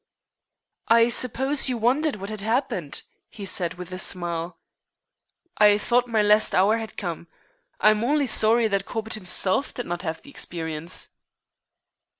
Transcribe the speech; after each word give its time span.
"I 0.87 1.09
suppose 1.09 1.69
you 1.69 1.77
wondered 1.77 2.15
what 2.15 2.31
had 2.31 2.41
happened," 2.41 3.03
he 3.29 3.45
said 3.45 3.75
with 3.75 3.91
a 3.91 3.99
smile. 3.99 4.57
"I 5.59 5.77
thought 5.77 6.07
my 6.07 6.23
last 6.23 6.55
hour 6.55 6.79
had 6.79 6.97
come. 6.97 7.27
I 7.79 7.91
am 7.91 8.03
only 8.03 8.25
sorry 8.25 8.67
that 8.67 8.87
Corbett 8.87 9.13
himself 9.13 9.75
did 9.75 9.85
not 9.85 10.01
have 10.01 10.23
the 10.23 10.31
experience." 10.31 11.09